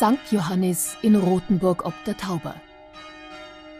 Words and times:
St. 0.00 0.32
Johannes 0.32 0.96
in 1.02 1.14
Rothenburg 1.14 1.84
ob 1.84 1.92
der 2.06 2.16
Tauber. 2.16 2.54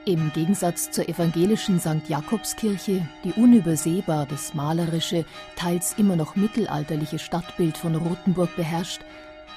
Im 0.05 0.31
Gegensatz 0.35 0.91
zur 0.91 1.09
evangelischen 1.09 1.81
St. 1.81 2.07
Jakobskirche, 2.09 3.09
die 3.25 3.33
unübersehbar 3.33 4.27
das 4.27 4.53
malerische, 4.53 5.25
teils 5.57 5.95
immer 5.97 6.17
noch 6.17 6.37
mittelalterliche 6.37 7.19
Stadtbild 7.19 7.79
von 7.79 7.95
Rothenburg 7.95 8.55
beherrscht, 8.55 9.01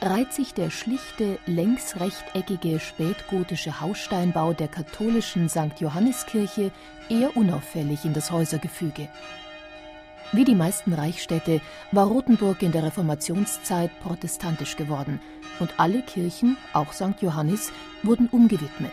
reiht 0.01 0.31
sich 0.31 0.53
der 0.53 0.69
schlichte, 0.69 1.37
längsrechteckige 1.47 2.79
spätgotische 2.79 3.81
Haussteinbau 3.81 4.53
der 4.53 4.69
katholischen 4.69 5.49
St. 5.49 5.81
Johanniskirche 5.81 6.71
eher 7.09 7.35
unauffällig 7.35 8.05
in 8.05 8.13
das 8.13 8.31
Häusergefüge. 8.31 9.09
Wie 10.33 10.45
die 10.45 10.55
meisten 10.55 10.93
Reichsstädte 10.93 11.61
war 11.91 12.07
Rothenburg 12.07 12.63
in 12.63 12.71
der 12.71 12.83
Reformationszeit 12.83 13.91
protestantisch 14.01 14.75
geworden 14.75 15.19
und 15.59 15.79
alle 15.79 16.01
Kirchen, 16.01 16.57
auch 16.73 16.91
St. 16.91 17.21
Johannis, 17.21 17.71
wurden 18.01 18.29
umgewidmet. 18.29 18.91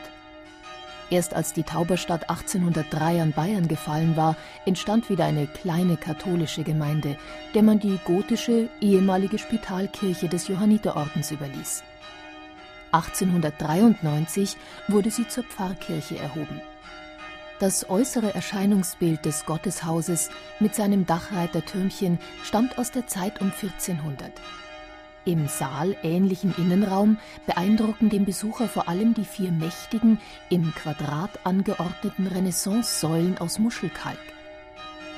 Erst 1.09 1.33
als 1.33 1.55
die 1.55 1.63
Tauberstadt 1.63 2.29
1803 2.29 3.23
an 3.23 3.33
Bayern 3.33 3.69
gefallen 3.69 4.19
war, 4.19 4.37
entstand 4.67 5.09
wieder 5.09 5.25
eine 5.25 5.47
kleine 5.47 5.97
katholische 5.97 6.63
Gemeinde, 6.63 7.17
der 7.55 7.63
man 7.63 7.81
die 7.81 7.99
gotische 8.05 8.69
ehemalige 8.83 9.39
Spitalkirche 9.39 10.29
des 10.29 10.47
Johanniterordens 10.47 11.31
überließ. 11.31 11.83
1893 12.93 14.59
wurde 14.89 15.11
sie 15.11 15.27
zur 15.27 15.45
Pfarrkirche 15.45 16.19
erhoben. 16.19 16.61
Das 17.61 17.91
äußere 17.91 18.35
Erscheinungsbild 18.35 19.27
des 19.27 19.45
Gotteshauses 19.45 20.31
mit 20.61 20.75
seinem 20.75 21.05
Dachreitertürmchen 21.05 22.19
stammt 22.43 22.79
aus 22.79 22.91
der 22.91 23.07
Zeit 23.07 23.43
um 23.43 23.53
1400. 23.53 24.33
Im 25.27 25.47
Saal 25.47 25.95
ähnlichen 26.03 26.55
Innenraum 26.57 27.19
beeindrucken 27.45 28.09
den 28.09 28.25
Besucher 28.25 28.67
vor 28.67 28.89
allem 28.89 29.13
die 29.13 29.27
vier 29.27 29.53
mächtigen, 29.53 30.19
im 30.49 30.73
Quadrat 30.75 31.39
angeordneten 31.45 32.29
Renaissance-Säulen 32.29 33.37
aus 33.37 33.59
Muschelkalk. 33.59 34.17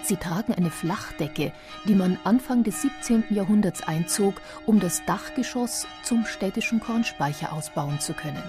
Sie 0.03 0.17
tragen 0.17 0.53
eine 0.53 0.73
Flachdecke, 0.73 1.53
die 1.87 1.95
man 1.95 2.19
Anfang 2.25 2.65
des 2.65 2.83
17. 2.83 3.27
Jahrhunderts 3.31 3.85
einzog, 3.85 4.35
um 4.67 4.81
das 4.81 5.05
Dachgeschoss 5.05 5.87
zum 6.03 6.27
städtischen 6.27 6.81
Kornspeicher 6.81 7.53
ausbauen 7.53 8.01
zu 8.01 8.15
können. 8.15 8.43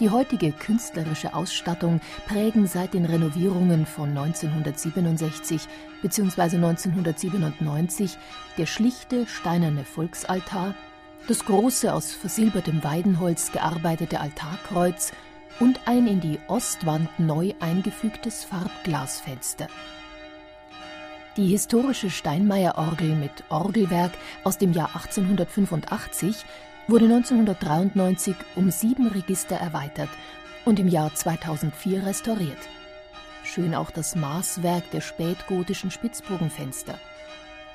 Die 0.00 0.08
heutige 0.08 0.52
künstlerische 0.52 1.34
Ausstattung 1.34 2.00
prägen 2.26 2.66
seit 2.66 2.94
den 2.94 3.04
Renovierungen 3.04 3.84
von 3.84 4.08
1967 4.16 5.68
bzw. 6.00 6.56
1997 6.56 8.16
der 8.56 8.64
schlichte 8.64 9.26
steinerne 9.26 9.84
Volksaltar, 9.84 10.74
das 11.28 11.44
große 11.44 11.92
aus 11.92 12.12
versilbertem 12.12 12.82
Weidenholz 12.82 13.52
gearbeitete 13.52 14.20
Altarkreuz 14.20 15.12
und 15.58 15.78
ein 15.84 16.06
in 16.06 16.20
die 16.20 16.38
Ostwand 16.48 17.10
neu 17.18 17.52
eingefügtes 17.60 18.44
Farbglasfenster. 18.44 19.66
Die 21.36 21.48
historische 21.48 22.08
Steinmeier-Orgel 22.08 23.14
mit 23.14 23.44
Orgelwerk 23.50 24.12
aus 24.44 24.56
dem 24.56 24.72
Jahr 24.72 24.94
1885 24.94 26.46
wurde 26.90 27.04
1993 27.04 28.34
um 28.56 28.70
sieben 28.70 29.06
Register 29.08 29.56
erweitert 29.56 30.08
und 30.64 30.78
im 30.78 30.88
Jahr 30.88 31.14
2004 31.14 32.06
restauriert. 32.06 32.58
Schön 33.44 33.74
auch 33.74 33.90
das 33.90 34.16
Maßwerk 34.16 34.90
der 34.90 35.00
spätgotischen 35.00 35.90
Spitzbogenfenster. 35.90 36.98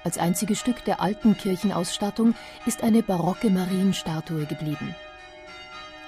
Als 0.03 0.17
einziges 0.17 0.59
Stück 0.59 0.83
der 0.85 1.01
alten 1.01 1.35
Kirchenausstattung 1.35 2.35
ist 2.65 2.83
eine 2.83 3.01
barocke 3.01 3.49
Marienstatue 3.49 4.45
geblieben. 4.45 4.95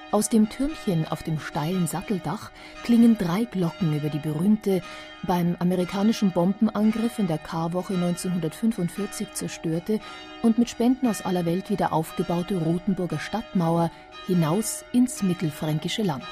Aus 0.09 0.29
dem 0.29 0.47
Türmchen 0.47 1.05
auf 1.05 1.21
dem 1.21 1.37
steilen 1.37 1.85
Satteldach 1.85 2.51
klingen 2.83 3.17
drei 3.17 3.43
Glocken 3.43 3.93
über 3.93 4.07
die 4.09 4.19
berühmte, 4.19 4.81
beim 5.23 5.57
amerikanischen 5.59 6.31
Bombenangriff 6.31 7.19
in 7.19 7.27
der 7.27 7.37
Karwoche 7.37 7.95
1945 7.95 9.33
zerstörte 9.33 9.99
und 10.41 10.57
mit 10.57 10.69
Spenden 10.69 11.07
aus 11.07 11.21
aller 11.23 11.45
Welt 11.45 11.69
wieder 11.69 11.91
aufgebaute 11.91 12.55
Rothenburger 12.55 13.19
Stadtmauer 13.19 13.91
hinaus 14.27 14.85
ins 14.93 15.23
mittelfränkische 15.23 16.03
Land. 16.03 16.23